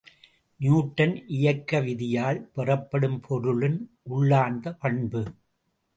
[0.59, 3.79] Newton இயக்க விதியால் பெறப்படும் பொருளின்
[4.03, 5.23] உள்ளார்ந்த பண்பு.